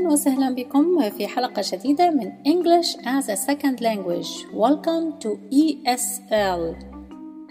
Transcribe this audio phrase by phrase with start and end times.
[0.00, 6.84] أهلا وسهلا بكم في حلقة جديدة من English as a Second Language Welcome to ESL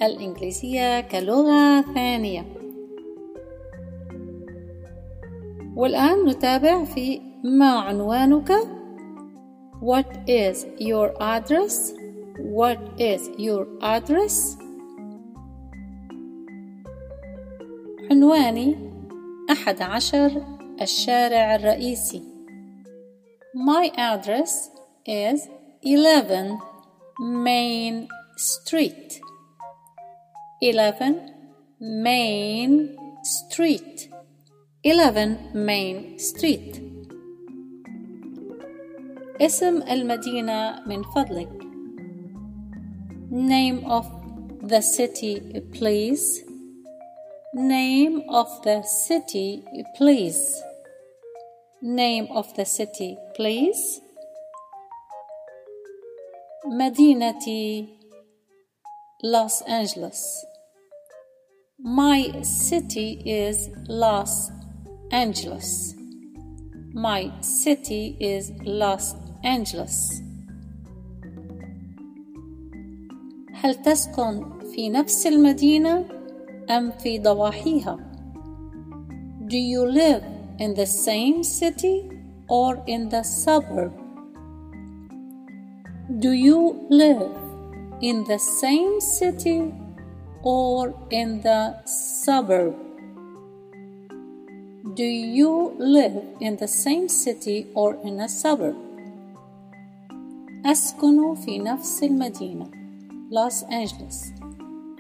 [0.02, 2.46] الإنجليزية كلغة ثانية
[5.75, 8.52] والآن نتابع في ما عنوانك
[9.81, 11.93] What is your address?
[12.39, 14.57] What is your address?
[18.11, 18.75] عنواني
[19.52, 20.43] أحد عشر
[20.82, 22.29] الشارع الرئيسي
[23.54, 24.71] My address
[25.07, 25.49] is
[25.82, 26.58] 11
[27.21, 29.21] Main Street
[30.61, 31.31] 11
[31.81, 34.08] Main Street
[34.83, 36.81] 11 Main Street
[39.41, 41.48] اسم المدينة من فضلك
[43.31, 44.06] Name of
[44.62, 45.41] the city
[45.72, 46.44] please
[47.55, 49.64] Name of the city
[49.97, 50.62] please
[51.83, 54.00] Name of the city please
[56.66, 57.88] مدينتي
[59.22, 60.44] Los Angeles
[61.78, 64.50] My city is Los
[65.12, 65.94] Angeles
[66.94, 70.24] My city is Los Angeles
[73.64, 76.05] هل تسكن في نفس المدينة
[76.70, 77.97] أم في ضواحيها؟
[79.41, 80.24] Do you live
[80.58, 82.10] in the same city
[82.48, 83.92] or in the suburb?
[86.19, 87.30] Do you live
[88.00, 89.72] in the same city
[90.42, 92.74] or in the suburb?
[94.94, 98.77] Do you live in the same city or in a suburb?
[100.66, 102.70] أسكن في نفس المدينة
[103.30, 104.33] Los Angeles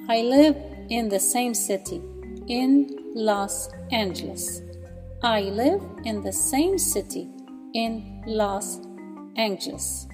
[0.08, 0.56] I live
[0.90, 2.02] in the same city
[2.48, 4.60] in Los Angeles
[5.22, 7.28] I live in the same city
[7.74, 8.80] in Los
[9.36, 10.08] Angeles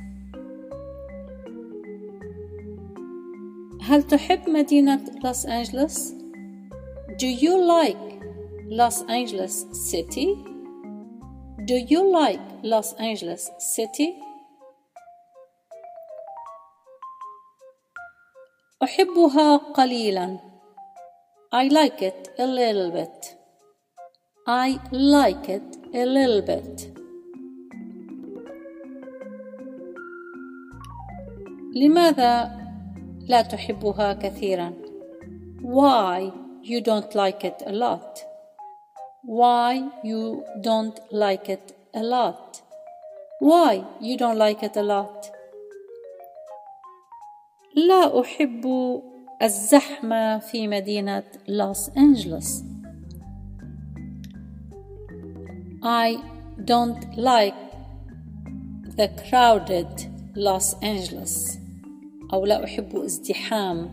[3.83, 6.13] هل تحب مدينة لوس أنجلوس؟
[7.19, 8.21] Do you like
[8.69, 10.35] Los Angeles City?
[11.67, 14.15] Do you like Los Angeles City?
[18.83, 20.39] أحبها قليلا
[21.53, 23.34] I like it a little bit
[24.47, 27.01] I like it a little bit
[31.75, 32.51] لماذا
[33.29, 34.73] لا تحبها كثيرا
[35.63, 38.25] Why you don't like it a lot
[39.25, 42.63] Why you don't like it a lot
[43.41, 45.27] Why you don't like it a lot
[47.77, 48.67] لا أحب
[49.43, 52.63] الزحمة في مدينة لوس أنجلوس
[55.85, 56.23] I
[56.65, 57.55] don't like
[58.97, 61.59] the crowded Los Angeles
[62.33, 63.91] أو لا أحب ازدحام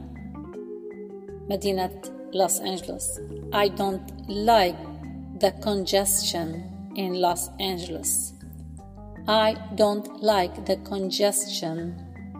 [1.49, 2.01] مدينة
[2.33, 3.19] لوس أنجلوس
[3.53, 4.77] I don't like
[5.39, 6.63] the congestion
[6.95, 8.33] in Los Angeles
[9.27, 11.95] I don't like the congestion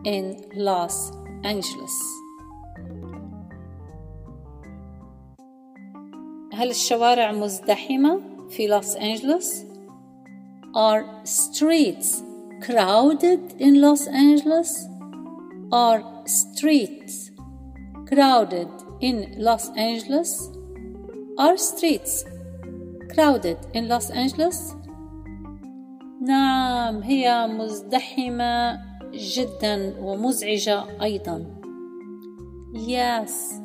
[0.06, 1.12] in Los
[1.44, 1.96] Angeles
[6.54, 9.64] هل الشوارع مزدحمة في لوس أنجلوس؟
[10.76, 12.22] Are streets
[12.62, 14.88] crowded in Los Angeles?
[15.72, 17.32] Are streets
[18.10, 18.70] crowded
[19.02, 20.50] in Los Angeles?
[21.38, 22.26] Are streets
[23.14, 24.76] crowded in Los Angeles?
[26.22, 28.80] نعم هي مزدحمة
[29.14, 31.46] جدا ومزعجة أيضا.
[32.74, 33.62] Yes,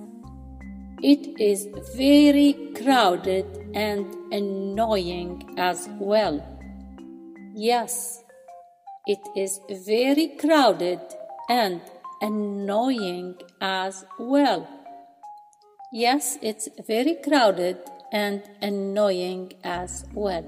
[1.03, 1.67] it is
[1.97, 6.45] very crowded and annoying as well.
[7.55, 8.23] Yes,
[9.07, 11.01] it is very crowded
[11.49, 11.81] and
[12.21, 14.69] annoying as well.
[15.93, 17.79] Yes, it's very crowded
[18.13, 20.45] and annoying as well.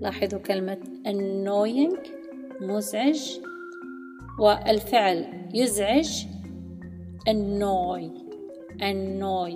[0.00, 1.98] لاحظوا كلمة annoying
[2.60, 3.40] مزعج
[4.38, 6.26] والفعل يزعج
[7.28, 8.02] annoy
[8.80, 9.52] annoy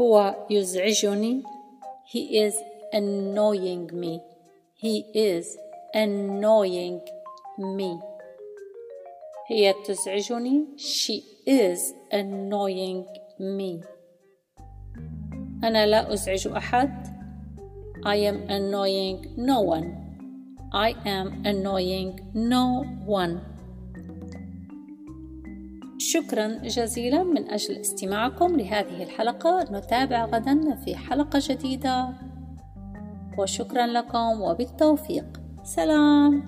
[0.00, 1.42] هو يزعجني
[2.12, 2.54] he is
[2.94, 4.20] annoying me
[4.82, 5.46] he is
[5.94, 7.00] annoying
[7.58, 7.98] me
[9.48, 11.80] هي تزعجني she is
[12.12, 13.04] annoying
[13.40, 13.84] me
[15.64, 17.16] أنا لا أزعج أحد
[18.04, 20.06] I am annoying no one
[20.72, 23.49] I am annoying no one
[26.13, 29.65] شكرا جزيلا من أجل استماعكم لهذه الحلقة.
[29.71, 32.09] نتابع غدا في حلقة جديدة.
[33.37, 35.25] وشكرا لكم وبالتوفيق.
[35.63, 36.43] سلام.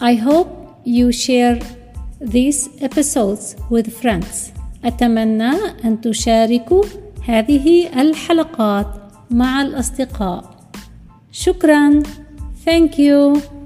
[0.00, 0.48] I hope
[0.84, 1.58] you share
[2.20, 4.52] these episodes with friends.
[4.84, 5.52] أتمنى
[5.84, 6.84] أن تشاركوا
[7.24, 8.86] هذه الحلقات
[9.30, 10.70] مع الأصدقاء.
[11.32, 12.02] شكرا.
[12.66, 13.57] Thank you.